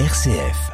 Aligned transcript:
RCF. 0.00 0.72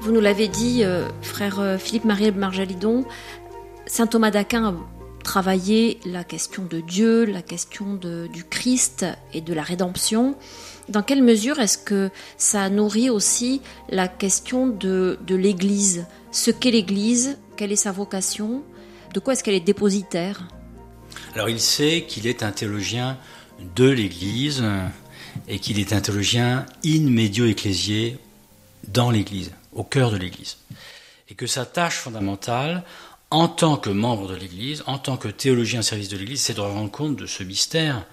Vous 0.00 0.12
nous 0.12 0.20
l'avez 0.20 0.46
dit, 0.46 0.84
euh, 0.84 1.08
frère 1.20 1.58
euh, 1.58 1.78
Philippe-Marie 1.78 2.30
Marjalidon, 2.30 3.04
saint 3.86 4.06
Thomas 4.06 4.30
d'Aquin 4.30 4.76
a 5.22 5.32
travaillé 5.32 6.00
la 6.04 6.24
question 6.24 6.64
de 6.64 6.80
Dieu, 6.80 7.24
la 7.24 7.42
question 7.42 7.94
de- 7.94 8.28
du 8.32 8.42
Christ 8.42 9.06
et 9.32 9.40
de 9.40 9.54
la 9.54 9.62
rédemption. 9.62 10.36
Dans 10.88 11.02
quelle 11.02 11.22
mesure 11.22 11.60
est-ce 11.60 11.78
que 11.78 12.10
ça 12.36 12.68
nourrit 12.68 13.08
aussi 13.08 13.62
la 13.88 14.08
question 14.08 14.66
de, 14.66 15.18
de 15.24 15.36
l'Église? 15.36 16.06
Ce 16.32 16.50
qu'est 16.50 16.72
l'Église, 16.72 17.38
quelle 17.56 17.70
est 17.70 17.76
sa 17.76 17.92
vocation, 17.92 18.64
de 19.14 19.20
quoi 19.20 19.34
est-ce 19.34 19.44
qu'elle 19.44 19.54
est 19.54 19.60
dépositaire? 19.60 20.48
Alors 21.34 21.48
il 21.48 21.60
sait 21.60 22.04
qu'il 22.08 22.26
est 22.26 22.42
un 22.42 22.50
théologien 22.50 23.16
de 23.76 23.88
l'Église 23.88 24.64
et 25.46 25.60
qu'il 25.60 25.78
est 25.78 25.92
un 25.92 26.00
théologien 26.00 26.66
in 26.84 27.08
medio 27.08 27.46
ecclesiae 27.46 28.16
dans 28.88 29.12
l'Église, 29.12 29.52
au 29.72 29.84
cœur 29.84 30.10
de 30.10 30.16
l'Église. 30.16 30.56
Et 31.28 31.34
que 31.34 31.46
sa 31.46 31.64
tâche 31.64 31.98
fondamentale, 31.98 32.82
en 33.32 33.48
tant 33.48 33.78
que 33.78 33.88
membre 33.88 34.28
de 34.28 34.34
l'Église, 34.34 34.84
en 34.86 34.98
tant 34.98 35.16
que 35.16 35.28
théologien 35.28 35.80
au 35.80 35.82
service 35.82 36.08
de 36.10 36.18
l'Église, 36.18 36.42
c'est 36.42 36.54
de 36.54 36.60
rendre 36.60 36.90
compte 36.90 37.16
de 37.16 37.26
ce 37.26 37.42
mystère 37.42 38.04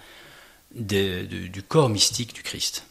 du 0.71 1.63
corps 1.67 1.89
mystique 1.89 2.33
du 2.33 2.41
Christ. 2.41 2.85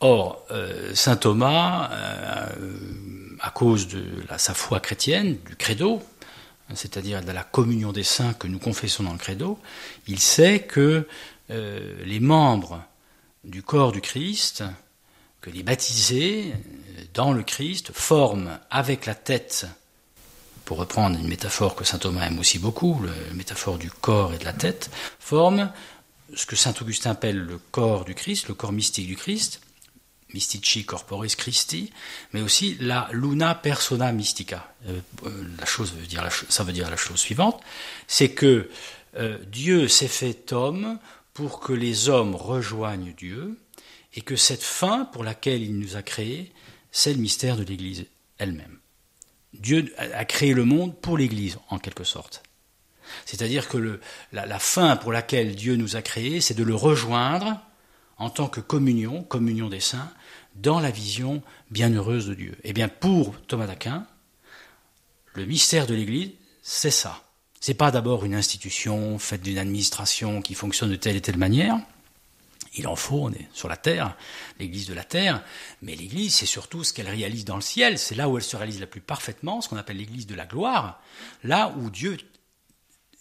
Or, 0.00 0.44
euh, 0.50 0.94
saint 0.94 1.16
Thomas, 1.16 1.90
euh, 1.92 2.48
à 3.40 3.50
cause 3.50 3.86
de 3.86 4.04
sa 4.38 4.54
foi 4.54 4.80
chrétienne, 4.80 5.36
du 5.46 5.54
credo, 5.54 6.02
c'est-à-dire 6.74 7.22
de 7.22 7.32
la 7.32 7.44
communion 7.44 7.92
des 7.92 8.02
saints 8.02 8.32
que 8.32 8.48
nous 8.48 8.58
confessons 8.58 9.02
dans 9.02 9.12
le 9.12 9.18
credo, 9.18 9.58
il 10.06 10.20
sait 10.20 10.60
que 10.60 11.06
euh, 11.50 12.02
les 12.04 12.20
membres 12.20 12.82
du 13.44 13.62
corps 13.62 13.92
du 13.92 14.00
Christ, 14.00 14.64
que 15.42 15.50
les 15.50 15.62
baptisés 15.62 16.54
dans 17.12 17.32
le 17.32 17.42
Christ, 17.42 17.92
forment 17.92 18.58
avec 18.70 19.04
la 19.04 19.14
tête, 19.14 19.66
pour 20.64 20.78
reprendre 20.78 21.18
une 21.18 21.28
métaphore 21.28 21.74
que 21.74 21.84
saint 21.84 21.98
Thomas 21.98 22.26
aime 22.26 22.38
aussi 22.38 22.58
beaucoup, 22.58 23.00
la 23.04 23.34
métaphore 23.34 23.78
du 23.78 23.90
corps 23.90 24.34
et 24.34 24.38
de 24.38 24.44
la 24.44 24.52
tête, 24.52 24.90
forment 25.18 25.72
ce 26.34 26.46
que 26.46 26.56
saint 26.56 26.74
Augustin 26.80 27.10
appelle 27.10 27.38
le 27.38 27.58
corps 27.58 28.04
du 28.04 28.14
Christ, 28.14 28.48
le 28.48 28.54
corps 28.54 28.72
mystique 28.72 29.06
du 29.06 29.16
Christ, 29.16 29.60
mystici 30.32 30.84
corporis 30.84 31.36
Christi, 31.36 31.92
mais 32.32 32.40
aussi 32.40 32.76
la 32.80 33.08
luna 33.12 33.54
persona 33.54 34.12
mystica. 34.12 34.74
Euh, 34.86 35.00
euh, 35.26 35.44
la 35.58 35.66
chose 35.66 35.92
veut 35.92 36.06
dire 36.06 36.24
la 36.24 36.30
ça 36.30 36.64
veut 36.64 36.72
dire 36.72 36.90
la 36.90 36.96
chose 36.96 37.20
suivante, 37.20 37.60
c'est 38.06 38.30
que 38.30 38.70
euh, 39.16 39.38
Dieu 39.46 39.88
s'est 39.88 40.08
fait 40.08 40.52
homme 40.52 40.98
pour 41.34 41.60
que 41.60 41.72
les 41.72 42.08
hommes 42.08 42.34
rejoignent 42.34 43.12
Dieu, 43.16 43.58
et 44.14 44.20
que 44.20 44.36
cette 44.36 44.62
fin 44.62 45.04
pour 45.06 45.24
laquelle 45.24 45.62
il 45.62 45.78
nous 45.78 45.96
a 45.96 46.02
créés, 46.02 46.52
c'est 46.90 47.12
le 47.12 47.20
mystère 47.20 47.56
de 47.56 47.64
l'Église 47.64 48.06
elle-même. 48.38 48.78
Dieu 49.54 49.92
a 49.98 50.24
créé 50.24 50.54
le 50.54 50.64
monde 50.64 50.96
pour 51.00 51.18
l'Église, 51.18 51.58
en 51.68 51.78
quelque 51.78 52.04
sorte. 52.04 52.42
C'est-à-dire 53.26 53.68
que 53.68 53.76
le- 53.76 54.00
la, 54.32 54.46
la 54.46 54.58
fin 54.58 54.96
pour 54.96 55.12
laquelle 55.12 55.54
Dieu 55.54 55.76
nous 55.76 55.96
a 55.96 56.02
créés, 56.02 56.40
c'est 56.40 56.54
de 56.54 56.62
le 56.62 56.74
rejoindre 56.74 57.60
en 58.16 58.30
tant 58.30 58.48
que 58.48 58.60
communion, 58.60 59.22
communion 59.22 59.68
des 59.68 59.80
saints, 59.80 60.10
dans 60.54 60.80
la 60.80 60.90
vision 60.90 61.42
bienheureuse 61.70 62.26
de 62.28 62.34
Dieu. 62.34 62.56
Eh 62.64 62.72
bien, 62.72 62.88
pour 62.88 63.38
Thomas 63.42 63.66
d'Aquin, 63.66 64.06
le 65.34 65.44
mystère 65.46 65.86
de 65.86 65.94
l'Église, 65.94 66.30
c'est 66.62 66.90
ça. 66.90 67.22
C'est 67.60 67.74
pas 67.74 67.90
d'abord 67.90 68.24
une 68.24 68.34
institution 68.34 69.18
faite 69.18 69.42
d'une 69.42 69.58
administration 69.58 70.42
qui 70.42 70.54
fonctionne 70.54 70.90
de 70.90 70.96
telle 70.96 71.16
et 71.16 71.20
telle 71.20 71.36
manière. 71.38 71.78
Il 72.74 72.86
en 72.86 72.96
faut, 72.96 73.24
on 73.24 73.30
est 73.32 73.48
sur 73.52 73.68
la 73.68 73.76
terre, 73.76 74.16
l'Église 74.58 74.86
de 74.86 74.94
la 74.94 75.04
terre, 75.04 75.42
mais 75.82 75.94
l'Église, 75.94 76.34
c'est 76.34 76.46
surtout 76.46 76.84
ce 76.84 76.92
qu'elle 76.92 77.08
réalise 77.08 77.44
dans 77.44 77.56
le 77.56 77.62
ciel. 77.62 77.98
C'est 77.98 78.14
là 78.14 78.28
où 78.28 78.38
elle 78.38 78.44
se 78.44 78.56
réalise 78.56 78.80
la 78.80 78.86
plus 78.86 79.00
parfaitement, 79.02 79.60
ce 79.60 79.68
qu'on 79.68 79.76
appelle 79.76 79.98
l'Église 79.98 80.26
de 80.26 80.34
la 80.34 80.46
gloire, 80.46 81.02
là 81.44 81.74
où 81.78 81.90
Dieu 81.90 82.16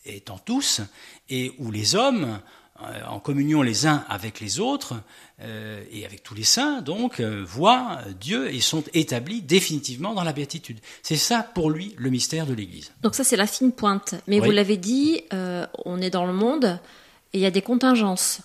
est 0.06 0.30
en 0.30 0.38
tous 0.38 0.82
et 1.30 1.54
où 1.60 1.70
les 1.70 1.96
hommes, 1.96 2.40
euh, 2.82 3.04
en 3.08 3.20
communion 3.20 3.62
les 3.62 3.86
uns 3.86 4.04
avec 4.10 4.40
les 4.40 4.60
autres 4.60 4.96
euh, 5.42 5.84
et 5.92 6.06
avec 6.06 6.24
tous 6.24 6.34
les 6.34 6.44
saints, 6.44 6.82
donc, 6.82 7.20
euh, 7.20 7.44
voient 7.46 8.00
Dieu 8.20 8.52
et 8.54 8.62
sont 8.62 8.84
établis 8.94 9.42
définitivement 9.42 10.14
dans 10.14 10.24
la 10.24 10.34
béatitude. 10.34 10.80
C'est 11.04 11.18
ça 11.18 11.44
pour 11.44 11.70
lui 11.70 11.94
le 11.98 12.10
mystère 12.10 12.48
de 12.48 12.54
l'Église. 12.54 12.92
Donc 13.04 13.14
ça 13.16 13.24
c'est 13.24 13.36
la 13.36 13.48
fine 13.48 13.72
pointe. 13.72 14.16
Mais 14.28 14.40
Oui. 14.40 14.46
vous 14.48 14.52
l'avez 14.52 14.78
dit, 14.78 15.22
euh, 15.34 15.68
on 15.86 16.02
est 16.02 16.10
dans 16.10 16.26
le 16.26 16.34
monde 16.34 16.80
et 17.34 17.38
il 17.38 17.42
y 17.42 17.46
a 17.46 17.52
des 17.52 17.62
contingences. 17.62 18.42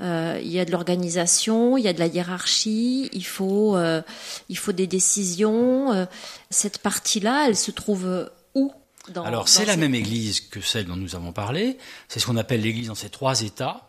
Euh, 0.00 0.38
il 0.42 0.50
y 0.50 0.60
a 0.60 0.64
de 0.64 0.70
l'organisation, 0.70 1.76
il 1.76 1.84
y 1.84 1.88
a 1.88 1.92
de 1.92 1.98
la 1.98 2.06
hiérarchie, 2.06 3.08
il 3.12 3.24
faut, 3.24 3.76
euh, 3.76 4.02
il 4.48 4.56
faut 4.56 4.72
des 4.72 4.86
décisions. 4.86 5.92
Euh, 5.92 6.04
cette 6.50 6.78
partie-là, 6.78 7.46
elle 7.48 7.56
se 7.56 7.70
trouve 7.70 8.30
où 8.54 8.72
dans, 9.12 9.24
Alors 9.24 9.48
c'est 9.48 9.64
la 9.64 9.76
même 9.76 9.94
Église 9.94 10.40
que 10.40 10.60
celle 10.60 10.86
dont 10.86 10.96
nous 10.96 11.16
avons 11.16 11.32
parlé. 11.32 11.78
C'est 12.08 12.20
ce 12.20 12.26
qu'on 12.26 12.36
appelle 12.36 12.60
l'Église 12.60 12.88
dans 12.88 12.94
ses 12.94 13.10
trois 13.10 13.42
états, 13.42 13.87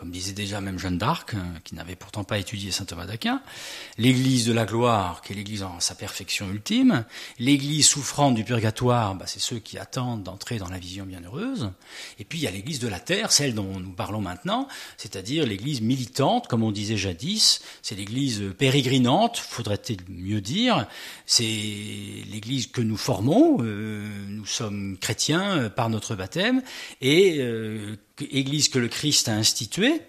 comme 0.00 0.10
disait 0.10 0.32
déjà 0.32 0.62
même 0.62 0.78
Jeanne 0.78 0.96
d'Arc, 0.96 1.34
hein, 1.34 1.44
qui 1.62 1.74
n'avait 1.74 1.94
pourtant 1.94 2.24
pas 2.24 2.38
étudié 2.38 2.70
saint 2.70 2.86
Thomas 2.86 3.04
d'Aquin. 3.04 3.42
L'Église 3.98 4.46
de 4.46 4.52
la 4.54 4.64
gloire, 4.64 5.20
qui 5.20 5.34
est 5.34 5.36
l'Église 5.36 5.62
en 5.62 5.78
sa 5.78 5.94
perfection 5.94 6.50
ultime. 6.50 7.04
L'Église 7.38 7.86
souffrante 7.86 8.34
du 8.34 8.42
purgatoire, 8.42 9.14
bah, 9.14 9.26
c'est 9.26 9.40
ceux 9.40 9.58
qui 9.58 9.76
attendent 9.76 10.22
d'entrer 10.22 10.56
dans 10.56 10.70
la 10.70 10.78
vision 10.78 11.04
bienheureuse. 11.04 11.70
Et 12.18 12.24
puis 12.24 12.38
il 12.38 12.42
y 12.44 12.46
a 12.46 12.50
l'Église 12.50 12.78
de 12.78 12.88
la 12.88 12.98
terre, 12.98 13.30
celle 13.30 13.54
dont 13.54 13.78
nous 13.78 13.92
parlons 13.92 14.22
maintenant, 14.22 14.68
c'est-à-dire 14.96 15.44
l'Église 15.44 15.82
militante, 15.82 16.48
comme 16.48 16.62
on 16.62 16.72
disait 16.72 16.96
jadis. 16.96 17.60
C'est 17.82 17.94
l'Église 17.94 18.42
pérégrinante, 18.56 19.36
faudrait-il 19.36 19.98
mieux 20.08 20.40
dire. 20.40 20.86
C'est 21.26 21.42
l'Église 21.44 22.68
que 22.68 22.80
nous 22.80 22.96
formons. 22.96 23.58
euh, 23.60 24.08
nous 24.28 24.46
sommes 24.46 24.96
chrétiens 24.98 25.58
euh, 25.58 25.68
par 25.68 25.90
notre 25.90 26.14
baptême 26.14 26.62
et 27.02 27.36
euh, 27.40 27.96
Église 28.30 28.68
que 28.68 28.78
le 28.78 28.88
Christ 28.88 29.28
a 29.28 29.34
instituée 29.34 30.00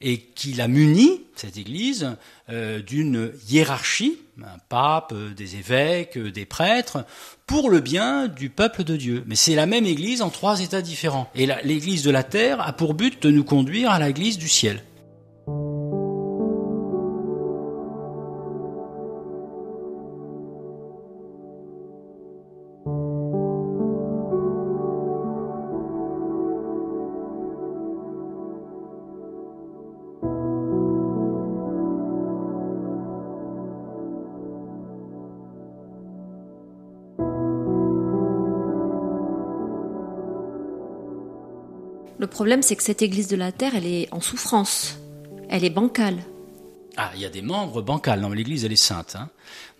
et 0.00 0.18
qu'il 0.18 0.60
a 0.60 0.68
muni, 0.68 1.22
cette 1.36 1.56
Église, 1.56 2.16
euh, 2.50 2.82
d'une 2.82 3.32
hiérarchie, 3.48 4.18
un 4.42 4.58
pape, 4.68 5.12
euh, 5.14 5.32
des 5.32 5.56
évêques, 5.56 6.18
euh, 6.18 6.30
des 6.30 6.44
prêtres, 6.44 7.06
pour 7.46 7.70
le 7.70 7.80
bien 7.80 8.28
du 8.28 8.50
peuple 8.50 8.84
de 8.84 8.96
Dieu. 8.96 9.24
Mais 9.26 9.36
c'est 9.36 9.54
la 9.54 9.66
même 9.66 9.86
Église 9.86 10.20
en 10.20 10.30
trois 10.30 10.60
états 10.60 10.82
différents. 10.82 11.30
Et 11.34 11.46
l'Église 11.64 12.02
de 12.02 12.10
la 12.10 12.24
terre 12.24 12.60
a 12.60 12.72
pour 12.72 12.94
but 12.94 13.22
de 13.22 13.30
nous 13.30 13.44
conduire 13.44 13.90
à 13.90 13.98
l'Église 13.98 14.38
du 14.38 14.48
ciel. 14.48 14.82
Le 42.18 42.26
problème, 42.26 42.62
c'est 42.62 42.76
que 42.76 42.82
cette 42.82 43.02
Église 43.02 43.28
de 43.28 43.36
la 43.36 43.52
terre, 43.52 43.72
elle 43.74 43.86
est 43.86 44.08
en 44.12 44.20
souffrance, 44.20 44.98
elle 45.50 45.64
est 45.64 45.70
bancale. 45.70 46.16
Ah, 46.96 47.10
il 47.14 47.20
y 47.20 47.26
a 47.26 47.28
des 47.28 47.42
membres 47.42 47.82
bancals. 47.82 48.20
Non, 48.20 48.30
mais 48.30 48.36
l'Église, 48.36 48.64
elle 48.64 48.72
est 48.72 48.76
sainte. 48.76 49.16
Hein. 49.16 49.28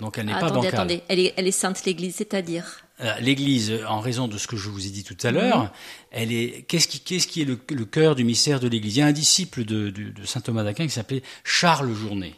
Donc 0.01 0.19
elle 0.19 0.27
n'est 0.27 0.33
pas 0.33 0.39
attendez, 0.47 0.55
bancale. 0.57 0.75
attendez, 0.75 1.03
elle 1.09 1.19
est, 1.21 1.33
elle 1.39 1.47
est 1.47 1.51
sainte 1.51 1.83
l'Église, 1.87 2.16
c'est-à-dire 2.16 2.83
Euh, 3.01 3.15
L'Église, 3.21 3.72
en 3.89 4.01
raison 4.01 4.28
de 4.28 4.37
ce 4.37 4.47
que 4.47 4.57
je 4.57 4.69
vous 4.69 4.87
ai 4.87 4.91
dit 4.91 5.03
tout 5.03 5.16
à 5.22 5.31
l'heure, 5.31 5.72
elle 6.10 6.31
est. 6.31 6.66
Qu'est-ce 6.69 6.89
qui, 6.89 7.01
qu'est-ce 7.01 7.27
qui 7.27 7.41
est 7.41 7.45
le, 7.47 7.59
le 7.71 7.84
cœur 7.87 8.15
du 8.16 8.25
mystère 8.25 8.60
de 8.60 8.69
l'Église? 8.69 8.97
Il 8.97 8.99
y 8.99 9.03
a 9.03 9.07
un 9.07 9.13
disciple 9.13 9.65
de, 9.65 9.89
de- 9.89 10.10
de 10.10 10.27
saint 10.27 10.41
Thomas 10.43 10.63
d'Aquin 10.63 10.84
qui 10.84 10.93
s'appelait 10.93 11.22
Charles 11.43 11.93
Journet 11.95 12.34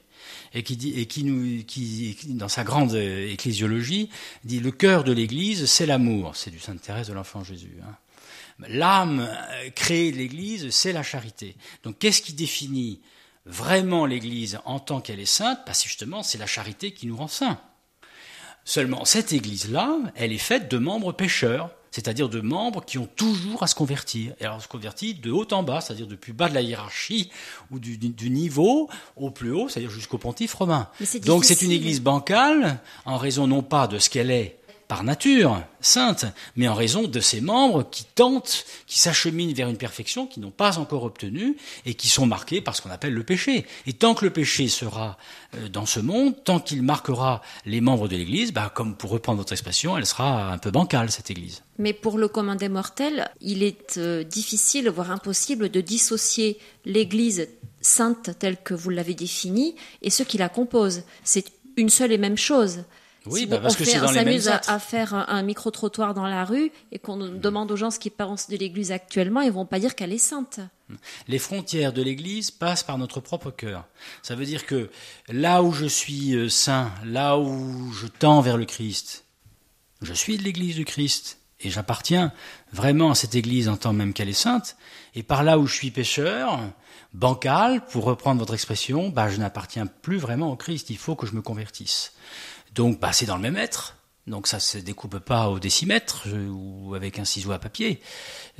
et 0.54 0.62
qui 0.62 0.76
dit 0.76 0.98
et 0.98 1.06
qui 1.06 1.24
nous 1.24 1.64
qui 1.64 2.16
qui, 2.18 2.34
dans 2.34 2.48
sa 2.48 2.62
grande 2.64 2.94
euh, 2.94 3.32
ecclésiologie 3.32 4.10
dit 4.44 4.60
le 4.60 4.70
cœur 4.70 5.02
de 5.02 5.12
l'Église 5.12 5.66
c'est 5.66 5.86
l'amour. 5.86 6.36
C'est 6.36 6.50
du 6.52 6.60
Sainte 6.60 6.80
Thérèse 6.82 7.08
de 7.08 7.14
l'Enfant 7.14 7.42
Jésus. 7.42 7.74
hein. 7.82 7.94
L'âme 8.66 9.20
euh, 9.20 9.70
créée 9.70 10.10
de 10.10 10.16
l'Église, 10.16 10.70
c'est 10.70 10.92
la 10.92 11.02
charité. 11.02 11.56
Donc 11.84 11.98
qu'est-ce 11.98 12.22
qui 12.22 12.32
définit 12.32 13.00
vraiment 13.46 14.04
l'Église 14.04 14.58
en 14.64 14.80
tant 14.80 15.00
qu'elle 15.00 15.20
est 15.20 15.26
sainte? 15.26 15.60
Parce 15.64 15.82
que 15.82 15.88
justement, 15.88 16.22
c'est 16.22 16.38
la 16.38 16.46
charité 16.46 16.92
qui 16.92 17.06
nous 17.06 17.16
rend 17.16 17.28
saints. 17.28 17.60
Seulement, 18.64 19.04
cette 19.04 19.32
Église-là, 19.32 19.96
elle 20.14 20.32
est 20.32 20.38
faite 20.38 20.70
de 20.70 20.78
membres 20.78 21.12
pécheurs. 21.12 21.70
c'est-à-dire 21.90 22.28
de 22.28 22.40
membres 22.40 22.84
qui 22.84 22.98
ont 22.98 23.08
toujours 23.16 23.62
à 23.62 23.66
se 23.66 23.74
convertir. 23.74 24.34
Et 24.40 24.44
alors, 24.44 24.62
se 24.62 24.68
convertir 24.68 25.16
de 25.22 25.30
haut 25.30 25.46
en 25.52 25.62
bas, 25.62 25.80
c'est-à-dire 25.80 26.06
depuis 26.06 26.32
bas 26.32 26.48
de 26.48 26.54
la 26.54 26.60
hiérarchie 26.60 27.30
ou 27.70 27.78
du, 27.78 27.96
du 27.96 28.30
niveau 28.30 28.90
au 29.16 29.30
plus 29.30 29.52
haut, 29.52 29.68
c'est-à-dire 29.68 29.90
jusqu'au 29.90 30.18
pontife 30.18 30.54
romain. 30.54 30.90
Donc, 31.24 31.44
c'est 31.44 31.62
une 31.62 31.70
église 31.70 32.02
bancale 32.02 32.78
en 33.06 33.16
raison 33.16 33.46
non 33.46 33.62
pas 33.62 33.86
de 33.86 33.98
ce 33.98 34.10
qu'elle 34.10 34.30
est 34.30 34.57
par 34.88 35.04
nature 35.04 35.62
sainte, 35.80 36.24
mais 36.56 36.66
en 36.66 36.74
raison 36.74 37.06
de 37.06 37.20
ses 37.20 37.40
membres 37.40 37.88
qui 37.88 38.04
tentent, 38.04 38.64
qui 38.86 38.98
s'acheminent 38.98 39.52
vers 39.54 39.68
une 39.68 39.76
perfection 39.76 40.26
qu'ils 40.26 40.42
n'ont 40.42 40.50
pas 40.50 40.78
encore 40.78 41.04
obtenue 41.04 41.56
et 41.84 41.94
qui 41.94 42.08
sont 42.08 42.26
marqués 42.26 42.60
par 42.60 42.74
ce 42.74 42.82
qu'on 42.82 42.90
appelle 42.90 43.12
le 43.12 43.22
péché. 43.22 43.66
Et 43.86 43.92
tant 43.92 44.14
que 44.14 44.24
le 44.24 44.32
péché 44.32 44.68
sera 44.68 45.18
euh, 45.54 45.68
dans 45.68 45.86
ce 45.86 46.00
monde, 46.00 46.34
tant 46.42 46.58
qu'il 46.58 46.82
marquera 46.82 47.42
les 47.66 47.80
membres 47.82 48.08
de 48.08 48.16
l'Église, 48.16 48.52
bah, 48.52 48.72
comme 48.74 48.96
pour 48.96 49.10
reprendre 49.10 49.38
votre 49.38 49.52
expression, 49.52 49.96
elle 49.96 50.06
sera 50.06 50.50
un 50.50 50.58
peu 50.58 50.70
bancale, 50.70 51.10
cette 51.10 51.30
Église. 51.30 51.62
Mais 51.78 51.92
pour 51.92 52.18
le 52.18 52.26
commun 52.26 52.56
des 52.56 52.70
mortels, 52.70 53.30
il 53.40 53.62
est 53.62 53.98
euh, 53.98 54.24
difficile, 54.24 54.88
voire 54.88 55.10
impossible, 55.10 55.68
de 55.68 55.80
dissocier 55.82 56.58
l'Église 56.86 57.48
sainte 57.82 58.30
telle 58.38 58.56
que 58.56 58.74
vous 58.74 58.90
l'avez 58.90 59.14
définie 59.14 59.76
et 60.02 60.10
ceux 60.10 60.24
qui 60.24 60.38
la 60.38 60.48
composent. 60.48 61.02
C'est 61.22 61.52
une 61.76 61.90
seule 61.90 62.12
et 62.12 62.18
même 62.18 62.38
chose. 62.38 62.84
Oui, 63.30 63.46
bah 63.46 63.58
parce 63.58 63.76
que 63.76 63.84
c'est 63.84 64.00
dans 64.00 64.10
les 64.10 64.24
mêmes 64.24 64.48
à, 64.48 64.74
à 64.74 64.78
faire 64.78 65.14
un, 65.14 65.42
micro-trottoir 65.42 66.14
dans 66.14 66.26
la 66.26 66.44
rue 66.44 66.70
et 66.92 66.98
qu'on 66.98 67.16
demande 67.16 67.70
aux 67.70 67.76
gens 67.76 67.90
ce 67.90 67.98
qu'ils 67.98 68.12
pensent 68.12 68.48
de 68.48 68.56
l'Église 68.56 68.92
actuellement, 68.92 69.40
ils 69.40 69.52
vont 69.52 69.66
pas 69.66 69.78
dire 69.78 69.94
qu'elle 69.94 70.12
est 70.12 70.18
sainte. 70.18 70.60
Les 71.26 71.38
frontières 71.38 71.92
de 71.92 72.02
l'Église 72.02 72.50
passent 72.50 72.82
par 72.82 72.98
notre 72.98 73.20
propre 73.20 73.50
cœur. 73.50 73.86
Ça 74.22 74.34
veut 74.34 74.46
dire 74.46 74.66
que 74.66 74.90
là 75.28 75.62
où 75.62 75.72
je 75.72 75.86
suis 75.86 76.34
euh, 76.34 76.48
saint, 76.48 76.90
là 77.04 77.38
où 77.38 77.92
je 77.92 78.06
tends 78.06 78.40
vers 78.40 78.56
le 78.56 78.64
Christ, 78.64 79.24
je 80.00 80.14
suis 80.14 80.38
de 80.38 80.42
l'Église 80.42 80.76
du 80.76 80.84
Christ 80.84 81.38
et 81.60 81.70
j'appartiens 81.70 82.32
vraiment 82.72 83.10
à 83.10 83.14
cette 83.14 83.34
Église 83.34 83.68
en 83.68 83.76
tant 83.76 83.92
même 83.92 84.12
qu'elle 84.12 84.28
est 84.28 84.32
sainte. 84.32 84.76
Et 85.14 85.22
par 85.22 85.42
là 85.42 85.58
où 85.58 85.66
je 85.66 85.74
suis 85.74 85.90
pécheur, 85.90 86.60
bancal, 87.12 87.84
pour 87.86 88.04
reprendre 88.04 88.38
votre 88.38 88.54
expression, 88.54 89.08
bah, 89.08 89.28
je 89.28 89.38
n'appartiens 89.38 89.86
plus 89.86 90.18
vraiment 90.18 90.52
au 90.52 90.56
Christ. 90.56 90.90
Il 90.90 90.98
faut 90.98 91.16
que 91.16 91.26
je 91.26 91.34
me 91.34 91.42
convertisse. 91.42 92.12
Donc, 92.74 93.00
bah, 93.00 93.12
c'est 93.12 93.26
dans 93.26 93.36
le 93.36 93.42
même 93.42 93.56
être. 93.56 93.97
Donc 94.28 94.46
ça 94.46 94.60
se 94.60 94.78
découpe 94.78 95.18
pas 95.18 95.48
au 95.48 95.58
décimètre 95.58 96.24
euh, 96.26 96.48
ou 96.48 96.94
avec 96.94 97.18
un 97.18 97.24
ciseau 97.24 97.52
à 97.52 97.58
papier. 97.58 98.00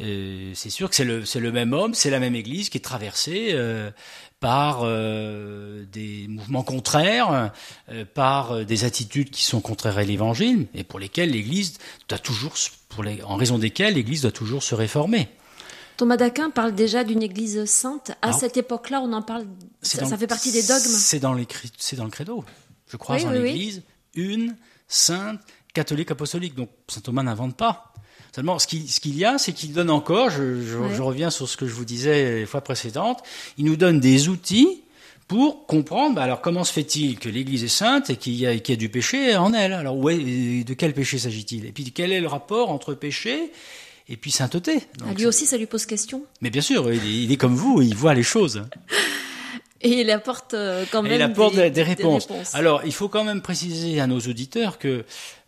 Euh, 0.00 0.53
c'est 0.55 0.70
sûr 0.70 0.88
que 0.88 0.97
c'est 0.97 1.05
le, 1.05 1.53
même 1.53 1.73
homme, 1.73 1.94
c'est 1.94 2.11
la 2.11 2.20
même 2.20 2.35
Église 2.35 2.69
qui 2.69 2.79
est 2.79 2.82
traversée 2.82 3.50
euh, 3.53 3.91
par 4.41 4.85
des 4.85 6.26
mouvements 6.29 6.62
contraires, 6.62 7.53
par 8.15 8.65
des 8.65 8.85
attitudes 8.85 9.31
qui 9.31 9.43
sont 9.43 9.61
contraires 9.61 9.99
à 9.99 10.05
l'Évangile 10.05 10.69
et 10.75 10.85
pour 10.85 11.00
lesquelles 11.00 11.31
l'Église 11.31 11.79
doit 12.09 12.21
toujours, 12.21 12.55
pour 12.88 13.03
les, 13.03 13.21
en 13.25 13.35
raison 13.35 13.59
desquelles 13.59 13.94
l'Église 13.94 14.23
doit 14.23 14.31
toujours 14.31 14.62
se 14.62 14.76
réformer. 14.76 15.29
Thomas 15.97 16.17
d'Aquin 16.17 16.50
parle 16.50 16.73
déjà 16.73 17.03
d'une 17.03 17.25
Église 17.25 17.64
sainte. 17.64 18.12
À 18.23 18.32
cette 18.32 18.56
époque-là, 18.56 19.00
on 19.03 19.12
en 19.12 19.23
parle. 19.23 19.44
Ça, 19.82 20.06
ça, 20.06 20.17
fait 20.17 20.29
partie 20.29 20.53
des 20.53 20.62
dogmes. 20.62 20.79
C'est 20.85 21.19
dans, 21.19 21.37
c'est 21.76 21.97
dans 21.97 22.05
le 22.05 22.11
credo. 22.11 22.44
Je 22.87 22.97
crois 22.97 23.21
en 23.25 23.31
l'Église 23.32 23.82
une, 24.14 24.55
sainte, 24.88 25.41
catholique, 25.75 26.11
apostolique. 26.11 26.55
Donc 26.55 26.70
saint 26.88 27.00
Thomas 27.00 27.23
n'invente 27.23 27.56
pas. 27.56 27.93
Seulement, 28.35 28.59
ce 28.59 28.67
qu'il 28.67 29.19
y 29.19 29.25
a, 29.25 29.38
c'est 29.38 29.53
qu'il 29.53 29.73
donne 29.73 29.91
encore, 29.91 30.31
je, 30.31 31.00
reviens 31.00 31.31
sur 31.31 31.49
ce 31.49 31.56
que 31.56 31.67
je 31.67 31.73
vous 31.73 31.85
disais 31.85 32.41
les 32.41 32.47
fois 32.47 32.61
précédentes, 32.61 33.23
il 33.56 33.65
nous 33.65 33.76
donne 33.76 34.00
des 34.00 34.29
outils 34.29 34.82
pour 35.29 35.67
comprendre, 35.67 36.15
bah, 36.15 36.23
alors 36.23 36.41
comment 36.41 36.65
se 36.65 36.73
fait-il 36.73 37.19
que 37.19 37.29
l'Église 37.29 37.65
est 37.65 37.69
sainte 37.69 38.11
et 38.11 38.17
qu'il 38.17 38.35
y, 38.35 38.47
a 38.47 38.56
du 38.56 38.88
péché 38.88 39.37
en 39.37 39.53
elle? 39.53 39.73
Alors 39.73 39.97
de 39.97 40.75
quel 40.75 40.94
péché 40.94 41.19
s'agit-il? 41.19 41.67
Et 41.67 41.73
puis 41.73 41.91
quel 41.93 42.12
est 42.12 42.21
le 42.21 42.29
rapport 42.29 42.71
entre 42.71 42.94
péché 42.94 43.50
et 44.09 44.17
puis 44.17 44.31
sainteté? 44.31 44.81
Ah, 45.03 45.12
Lui 45.14 45.26
aussi, 45.26 45.44
ça 45.44 45.56
lui 45.56 45.67
pose 45.67 45.85
question? 45.85 46.23
Mais 46.41 46.50
bien 46.50 46.62
sûr, 46.62 46.93
il 46.93 47.31
est 47.32 47.37
comme 47.37 47.55
vous, 47.55 47.82
il 47.82 47.94
voit 47.94 48.14
les 48.14 48.23
choses. 48.23 48.62
Et 49.81 50.00
il 50.00 50.11
apporte 50.11 50.55
euh, 50.55 50.85
quand 50.91 51.03
même 51.03 51.12
il 51.12 51.23
apporte 51.23 51.55
des, 51.55 51.82
réponses. 51.82 52.26
Alors, 52.53 52.82
il 52.85 52.93
faut 52.93 53.09
quand 53.09 53.23
même 53.23 53.41
préciser 53.41 54.00
à 54.00 54.09
nos 54.09 54.19
auditeurs 54.19 54.79
que 54.79 55.05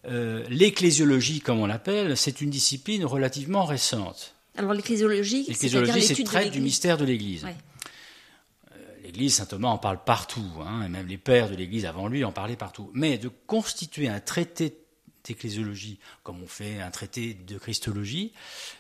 euh, 0.07 0.45
l'ecclésiologie, 0.49 1.41
comme 1.41 1.61
on 1.61 1.67
l'appelle, 1.67 2.17
c'est 2.17 2.41
une 2.41 2.51
discipline 2.51 3.05
relativement 3.05 3.65
récente. 3.65 4.35
Alors, 4.57 4.73
l'ecclésiologie, 4.73 5.47
c'est 5.55 6.25
traite 6.25 6.53
du 6.53 6.61
mystère 6.61 6.97
de 6.97 7.05
l'Église. 7.05 7.45
Euh, 7.45 8.77
L'Église, 9.03 9.35
saint 9.35 9.47
Thomas 9.47 9.69
en 9.69 9.79
parle 9.79 10.03
partout, 10.03 10.51
hein, 10.65 10.83
et 10.85 10.89
même 10.89 11.07
les 11.07 11.19
pères 11.19 11.51
de 11.51 11.55
l'Église 11.55 11.85
avant 11.85 12.09
lui 12.09 12.25
en 12.25 12.33
parlaient 12.33 12.57
partout. 12.57 12.91
Mais 12.95 13.19
de 13.19 13.31
constituer 13.47 14.09
un 14.09 14.21
traité 14.21 14.77
d'ecclésiologie, 15.25 15.99
comme 16.23 16.43
on 16.43 16.47
fait 16.47 16.81
un 16.81 16.91
traité 16.91 17.35
de 17.35 17.59
christologie, 17.59 18.33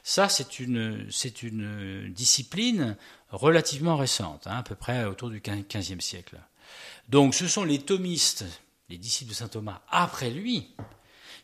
ça 0.02 0.31
c'est 0.31 0.58
une, 0.58 1.06
c'est 1.11 1.43
une 1.43 2.11
discipline 2.11 2.96
relativement 3.28 3.96
récente, 3.96 4.46
hein, 4.46 4.56
à 4.58 4.62
peu 4.62 4.75
près 4.75 5.05
autour 5.05 5.28
du 5.28 5.40
XVe 5.40 6.00
siècle. 6.00 6.38
Donc 7.11 7.34
ce 7.34 7.46
sont 7.46 7.64
les 7.64 7.78
thomistes, 7.78 8.46
les 8.88 8.96
disciples 8.96 9.31
de 9.31 9.37
saint 9.37 9.49
Thomas 9.49 9.82
après 9.90 10.31
lui, 10.31 10.70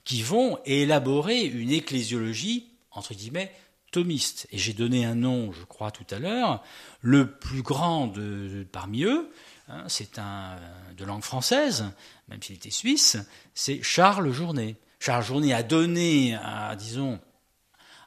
qui 0.07 0.23
vont 0.23 0.59
élaborer 0.65 1.45
une 1.45 1.73
ecclésiologie, 1.73 2.69
entre 2.93 3.13
guillemets, 3.13 3.53
thomiste. 3.91 4.47
Et 4.53 4.57
j'ai 4.57 4.73
donné 4.73 5.05
un 5.05 5.17
nom, 5.17 5.53
je 5.53 5.65
crois, 5.65 5.91
tout 5.91 6.07
à 6.11 6.19
l'heure, 6.19 6.63
le 7.01 7.33
plus 7.33 7.63
grand 7.63 8.07
de, 8.07 8.65
parmi 8.71 9.03
eux, 9.03 9.29
hein, 9.69 9.85
c'est 9.89 10.19
un 10.19 10.57
de 10.97 11.05
langue 11.05 11.25
française, 11.25 11.87
même 12.29 12.41
s'il 12.41 12.55
était 12.55 12.71
suisse, 12.71 13.19
c'est 13.53 13.83
Charles 13.83 14.31
Journet. 14.31 14.77
Charles 15.01 15.25
Journet 15.25 15.53
a 15.53 15.65
donné, 15.65 16.37
à, 16.37 16.77
disons, 16.77 17.19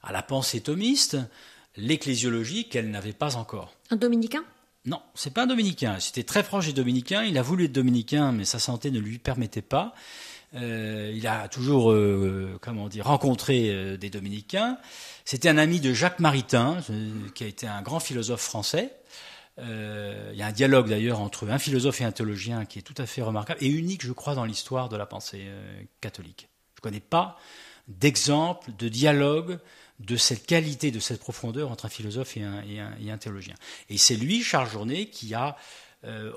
à 0.02 0.14
la 0.14 0.24
pensée 0.24 0.62
thomiste 0.62 1.18
l'ecclésiologie 1.76 2.70
qu'elle 2.70 2.90
n'avait 2.92 3.14
pas 3.14 3.36
encore. 3.36 3.74
Un 3.90 3.98
dominicain? 3.98 4.44
Non, 4.86 5.02
c'est 5.16 5.34
pas 5.34 5.44
un 5.44 5.48
dominicain. 5.48 6.00
C'était 6.00 6.24
très 6.24 6.44
proche 6.44 6.68
des 6.68 6.74
dominicains. 6.74 7.24
Il 7.24 7.38
a 7.38 7.42
voulu 7.42 7.66
être 7.66 7.74
dominicain, 7.74 8.32
mais 8.32 8.46
sa 8.46 8.60
santé 8.60 8.90
ne 8.90 9.00
lui 9.00 9.20
permettait 9.20 9.62
pas. 9.62 9.94
Euh, 10.56 11.12
il 11.16 11.28
a 11.28 11.48
toujours, 11.48 11.92
euh, 11.92 12.58
comment 12.62 12.90
dire, 12.90 13.06
rencontré 13.06 13.70
euh, 13.70 13.98
des 13.98 14.10
dominicains. 14.10 14.78
C'était 15.26 15.50
un 15.50 15.58
ami 15.58 15.80
de 15.80 15.94
Jacques 15.94 16.20
Maritain, 16.20 16.80
qui 17.36 17.44
a 17.44 17.48
été 17.48 17.68
un 17.68 17.82
grand 17.82 18.00
philosophe 18.00 18.42
français. 18.42 18.92
il 19.58 20.36
y 20.36 20.42
a 20.42 20.48
un 20.48 20.52
dialogue 20.52 20.90
d'ailleurs 20.90 21.20
entre 21.20 21.48
un 21.50 21.60
philosophe 21.60 22.02
et 22.02 22.04
un 22.04 22.12
théologien 22.12 22.66
qui 22.66 22.80
est 22.80 22.82
tout 22.82 22.96
à 22.98 23.06
fait 23.06 23.22
remarquable 23.22 23.64
et 23.64 23.68
unique, 23.68 24.04
je 24.04 24.12
crois, 24.12 24.34
dans 24.34 24.46
l'histoire 24.46 24.90
de 24.90 24.98
la 24.98 25.06
pensée 25.06 25.46
catholique. 26.02 26.50
Je 26.76 26.80
ne 26.80 26.82
connais 26.82 27.00
pas 27.00 27.38
d'exemple 27.88 28.72
de 28.80 28.88
dialogue 28.88 29.60
de 30.00 30.16
cette 30.16 30.46
qualité, 30.46 30.92
de 30.92 31.00
cette 31.00 31.20
profondeur 31.20 31.70
entre 31.72 31.86
un 31.86 31.90
philosophe 31.90 32.38
et 32.38 32.44
un, 32.44 33.18
théologien. 33.18 33.56
Et 33.90 33.98
c'est 33.98 34.16
lui, 34.16 34.42
Charles 34.42 34.70
Journet, 34.70 35.08
qui 35.08 35.36
a, 35.36 35.58
euh, 36.06 36.32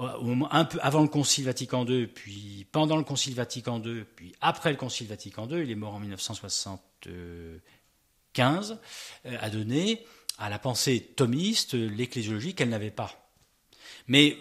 un 0.50 0.64
peu 0.64 0.79
avant 0.82 1.03
le 1.03 1.09
Concile 1.09 1.44
Vatican 1.44 1.87
II, 1.87 2.06
puis 2.06 2.67
pendant 2.73 2.97
le 2.97 3.05
Concile 3.05 3.35
Vatican 3.35 3.82
II, 3.82 4.05
puis 4.17 4.35
après 4.41 4.70
le 4.70 4.76
Concile 4.76 5.06
Vatican 5.06 5.49
II, 5.49 5.62
il 5.62 5.70
est 5.70 5.76
mort 5.76 5.94
en 5.94 6.01
1975, 6.01 8.79
euh, 9.27 9.36
a 9.41 9.51
donné 9.51 10.05
à 10.39 10.51
la 10.51 10.58
pensée 10.58 11.13
thomiste 11.15 11.75
l'ecclésiologie 11.75 12.55
qu'elle 12.55 12.70
n'avait 12.70 12.91
pas. 12.91 13.31
Mais 14.08 14.36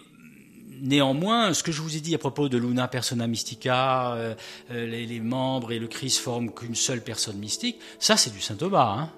néanmoins, 0.80 1.54
ce 1.54 1.62
que 1.62 1.72
je 1.72 1.80
vous 1.80 1.96
ai 1.96 2.00
dit 2.00 2.14
à 2.14 2.18
propos 2.18 2.48
de 2.48 2.58
Luna 2.58 2.88
Persona 2.88 3.26
Mystica, 3.26 4.14
euh, 4.14 4.34
euh, 4.70 4.86
les, 4.86 5.20
membres 5.20 5.72
et 5.72 5.78
le 5.78 5.86
Christ 5.86 6.18
forment 6.18 6.52
qu'une 6.52 6.74
seule 6.74 7.02
personne 7.02 7.38
mystique, 7.38 7.78
ça 7.98 8.16
c'est 8.16 8.30
du 8.30 8.40
Saint 8.40 8.56
Thomas. 8.56 8.96
Hein. 8.98 9.12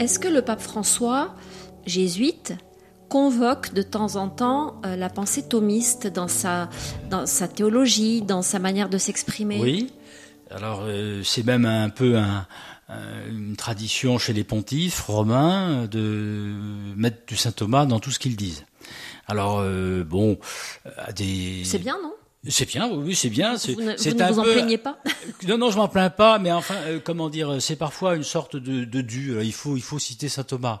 Est-ce 0.00 0.18
que 0.18 0.28
le 0.28 0.40
pape 0.40 0.62
François, 0.62 1.34
jésuite, 1.84 2.54
convoque 3.10 3.74
de 3.74 3.82
temps 3.82 4.16
en 4.16 4.30
temps 4.30 4.80
euh, 4.86 4.96
la 4.96 5.10
pensée 5.10 5.46
thomiste 5.46 6.06
dans 6.06 6.26
sa, 6.26 6.70
dans 7.10 7.26
sa 7.26 7.46
théologie, 7.48 8.22
dans 8.22 8.40
sa 8.40 8.58
manière 8.58 8.88
de 8.88 8.96
s'exprimer? 8.96 9.60
Oui. 9.60 9.92
Alors 10.50 10.84
euh, 10.84 11.22
c'est 11.22 11.44
même 11.44 11.66
un 11.66 11.90
peu 11.90 12.16
une 13.28 13.56
tradition 13.56 14.16
chez 14.16 14.32
les 14.32 14.42
pontifes 14.42 15.02
romains 15.02 15.86
de 15.86 16.54
mettre 16.96 17.26
du 17.26 17.36
saint 17.36 17.52
Thomas 17.52 17.84
dans 17.84 18.00
tout 18.00 18.10
ce 18.10 18.18
qu'ils 18.18 18.36
disent. 18.36 18.64
Alors 19.26 19.58
euh, 19.60 20.02
bon, 20.02 20.38
des... 21.14 21.60
C'est 21.64 21.78
bien, 21.78 21.98
non? 22.02 22.14
C'est 22.48 22.66
bien, 22.66 22.90
oui, 22.90 23.14
c'est 23.14 23.28
bien. 23.28 23.56
Vous 23.56 23.82
ne 23.82 24.32
vous, 24.32 24.38
en 24.38 24.42
plaignez 24.44 24.78
pas 24.78 24.98
Non, 25.46 25.58
non, 25.58 25.70
je 25.70 25.76
m'en 25.76 25.88
plains 25.88 26.08
pas, 26.08 26.38
mais 26.38 26.50
enfin, 26.50 26.76
euh, 26.86 26.98
comment 26.98 27.28
dire, 27.28 27.60
c'est 27.60 27.76
parfois 27.76 28.16
une 28.16 28.24
sorte 28.24 28.56
de, 28.56 28.84
de 28.84 29.00
dû. 29.02 29.36
Il 29.42 29.52
faut, 29.52 29.76
il 29.76 29.82
faut 29.82 29.98
citer 29.98 30.30
saint 30.30 30.44
Thomas. 30.44 30.80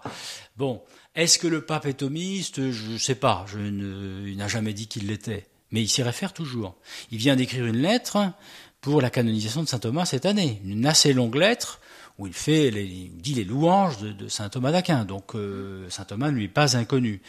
Bon, 0.56 0.82
est-ce 1.14 1.38
que 1.38 1.46
le 1.46 1.64
pape 1.64 1.84
est 1.84 1.94
thomiste? 1.94 2.70
Je 2.70 2.92
ne 2.92 2.98
sais 2.98 3.14
pas. 3.14 3.44
Je 3.46 3.58
ne, 3.58 4.26
il 4.26 4.36
n'a 4.38 4.48
jamais 4.48 4.72
dit 4.72 4.86
qu'il 4.86 5.08
l'était, 5.08 5.48
mais 5.70 5.82
il 5.82 5.88
s'y 5.88 6.02
réfère 6.02 6.32
toujours. 6.32 6.76
Il 7.10 7.18
vient 7.18 7.36
d'écrire 7.36 7.66
une 7.66 7.76
lettre 7.76 8.32
pour 8.80 9.02
la 9.02 9.10
canonisation 9.10 9.62
de 9.62 9.68
saint 9.68 9.78
Thomas 9.78 10.06
cette 10.06 10.24
année, 10.24 10.62
une 10.64 10.86
assez 10.86 11.12
longue 11.12 11.34
lettre 11.34 11.79
où 12.20 12.26
il 12.26 12.34
fait, 12.34 12.70
les, 12.70 12.84
il 12.84 13.16
dit 13.16 13.34
les 13.34 13.44
louanges 13.44 13.98
de, 13.98 14.28
saint 14.28 14.50
Thomas 14.50 14.70
d'Aquin. 14.70 15.04
Donc 15.06 15.34
euh, 15.34 15.88
saint 15.88 16.04
Thomas 16.04 16.30
ne 16.30 16.36
lui 16.36 16.44
est 16.44 16.48
pas 16.48 16.76
inconnu. 16.76 17.22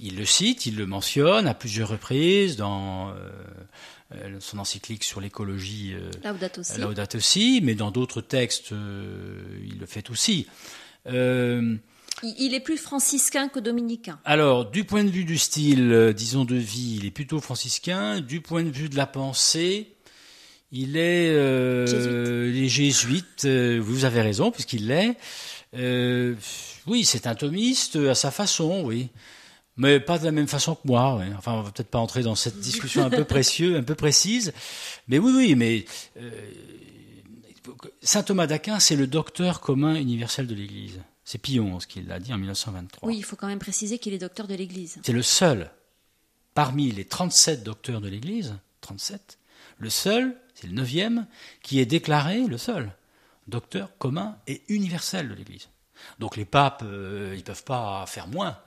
Il 0.00 0.16
le 0.16 0.24
cite, 0.24 0.64
il 0.64 0.76
le 0.76 0.86
mentionne 0.86 1.46
à 1.46 1.54
plusieurs 1.54 1.90
reprises 1.90 2.56
dans 2.56 3.10
euh, 3.10 3.12
euh, 4.14 4.36
son 4.40 4.58
encyclique 4.58 5.04
sur 5.04 5.20
l'écologie. 5.20 5.94
Laudato 6.24 6.62
si. 6.62 6.80
Laudato 6.80 7.20
si, 7.20 7.60
mais 7.62 7.74
dans 7.74 7.90
d'autres 7.90 8.22
textes, 8.22 8.70
il 8.70 9.78
le 9.78 9.86
fait 9.86 10.08
aussi. 10.08 10.46
il 11.06 12.54
est 12.54 12.60
plus 12.60 12.78
franciscain 12.78 13.48
que 13.48 13.60
dominicain. 13.60 14.18
Alors, 14.24 14.64
du 14.70 14.84
point 14.84 15.04
de 15.04 15.10
vue 15.10 15.26
du 15.26 15.36
style, 15.36 16.14
disons, 16.16 16.46
de 16.46 16.56
vie, 16.56 16.96
il 17.00 17.04
est 17.04 17.10
plutôt 17.10 17.40
franciscain. 17.40 18.22
Du 18.22 18.40
point 18.40 18.62
de 18.62 18.70
vue 18.70 18.88
de 18.88 18.96
la 18.96 19.06
pensée, 19.06 19.92
il 20.70 20.96
est 20.96 21.30
euh, 21.30 22.50
les 22.50 22.68
jésuites. 22.68 23.44
Euh, 23.44 23.78
vous 23.82 24.04
avez 24.04 24.20
raison, 24.20 24.50
puisqu'il 24.50 24.88
l'est. 24.88 25.16
Euh, 25.74 26.34
oui, 26.86 27.04
c'est 27.04 27.26
un 27.26 27.34
thomiste 27.34 27.96
à 27.96 28.14
sa 28.14 28.30
façon, 28.30 28.82
oui, 28.84 29.10
mais 29.76 30.00
pas 30.00 30.18
de 30.18 30.24
la 30.24 30.32
même 30.32 30.48
façon 30.48 30.74
que 30.74 30.86
moi. 30.86 31.20
Enfin, 31.36 31.52
on 31.52 31.62
va 31.62 31.70
peut-être 31.70 31.90
pas 31.90 31.98
entrer 31.98 32.22
dans 32.22 32.34
cette 32.34 32.58
discussion 32.58 33.04
un 33.04 33.10
peu 33.10 33.24
précieux, 33.26 33.76
un 33.76 33.82
peu 33.82 33.94
précise, 33.94 34.52
mais 35.08 35.18
oui, 35.18 35.32
oui, 35.34 35.54
mais 35.54 35.84
euh, 36.18 36.30
saint 38.02 38.22
Thomas 38.22 38.46
d'Aquin, 38.46 38.80
c'est 38.80 38.96
le 38.96 39.06
docteur 39.06 39.60
commun 39.60 39.94
universel 39.94 40.46
de 40.46 40.54
l'Église. 40.54 41.00
C'est 41.24 41.38
Pion, 41.38 41.78
ce 41.78 41.86
qu'il 41.86 42.10
a 42.10 42.18
dit 42.18 42.32
en 42.32 42.38
1923. 42.38 43.06
Oui, 43.06 43.16
il 43.18 43.22
faut 43.22 43.36
quand 43.36 43.48
même 43.48 43.58
préciser 43.58 43.98
qu'il 43.98 44.14
est 44.14 44.18
docteur 44.18 44.46
de 44.46 44.54
l'Église. 44.54 44.98
C'est 45.02 45.12
le 45.12 45.22
seul 45.22 45.70
parmi 46.54 46.90
les 46.90 47.04
37 47.04 47.62
docteurs 47.62 48.00
de 48.00 48.08
l'Église, 48.08 48.56
37, 48.80 49.38
le 49.78 49.90
seul 49.90 50.36
c'est 50.60 50.66
le 50.66 50.72
neuvième, 50.72 51.26
qui 51.62 51.78
est 51.78 51.86
déclaré 51.86 52.40
le 52.40 52.58
seul 52.58 52.90
docteur 53.46 53.96
commun 53.98 54.36
et 54.48 54.62
universel 54.68 55.28
de 55.28 55.34
l'Église. 55.34 55.68
Donc 56.18 56.36
les 56.36 56.44
papes, 56.44 56.82
euh, 56.84 57.32
ils 57.34 57.38
ne 57.38 57.44
peuvent 57.44 57.62
pas 57.62 58.04
faire 58.06 58.26
moins. 58.26 58.58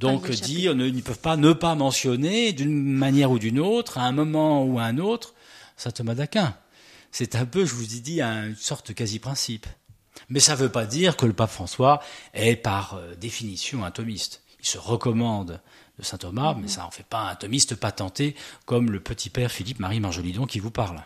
Donc 0.00 0.28
dire, 0.28 0.72
ils 0.72 0.76
ne 0.94 1.00
peuvent 1.00 1.20
pas 1.20 1.36
ne 1.36 1.52
pas 1.52 1.76
mentionner 1.76 2.52
d'une 2.52 2.82
manière 2.82 3.30
ou 3.30 3.38
d'une 3.38 3.60
autre, 3.60 3.98
à 3.98 4.02
un 4.02 4.12
moment 4.12 4.64
ou 4.64 4.80
à 4.80 4.84
un 4.84 4.98
autre, 4.98 5.34
saint 5.76 5.92
Thomas 5.92 6.16
d'Aquin. 6.16 6.56
C'est 7.12 7.36
un 7.36 7.46
peu, 7.46 7.64
je 7.64 7.74
vous 7.74 7.94
ai 7.94 8.00
dit, 8.00 8.20
une 8.20 8.56
sorte 8.56 8.88
de 8.88 8.92
quasi-principe. 8.92 9.66
Mais 10.28 10.40
ça 10.40 10.52
ne 10.52 10.58
veut 10.58 10.68
pas 10.68 10.84
dire 10.84 11.16
que 11.16 11.26
le 11.26 11.32
pape 11.32 11.50
François 11.50 12.02
est 12.34 12.56
par 12.56 12.94
euh, 12.94 13.14
définition 13.14 13.84
un 13.84 13.92
thomiste. 13.92 14.42
Il 14.58 14.66
se 14.66 14.78
recommande 14.78 15.60
de 15.98 16.04
saint 16.04 16.18
Thomas, 16.18 16.54
mais 16.60 16.68
ça 16.68 16.82
n'en 16.82 16.90
fait 16.90 17.06
pas 17.06 17.30
un 17.30 17.34
thomiste 17.34 17.74
patenté 17.74 18.34
comme 18.64 18.90
le 18.90 19.00
petit 19.00 19.30
père 19.30 19.50
Philippe 19.50 19.80
Marie 19.80 20.00
Marjolidon 20.00 20.46
qui 20.46 20.60
vous 20.60 20.70
parle. 20.70 21.02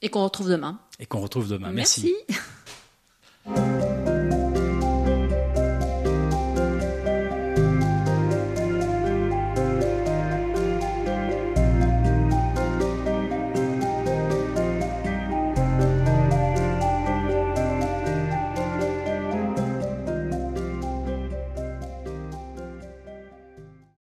Et 0.00 0.08
qu'on 0.08 0.24
retrouve 0.24 0.50
demain. 0.50 0.78
Et 0.98 1.06
qu'on 1.06 1.20
retrouve 1.20 1.48
demain. 1.48 1.70
Merci. 1.70 2.14
Merci. 2.28 2.42